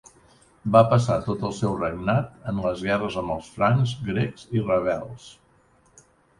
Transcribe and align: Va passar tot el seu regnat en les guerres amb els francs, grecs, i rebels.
Va 0.75 0.79
passar 0.93 1.17
tot 1.27 1.45
el 1.49 1.53
seu 1.57 1.75
regnat 1.83 2.33
en 2.53 2.63
les 2.65 2.83
guerres 2.87 3.19
amb 3.23 3.37
els 3.37 3.53
francs, 3.61 3.95
grecs, 4.11 4.51
i 4.59 4.67
rebels. 4.67 5.33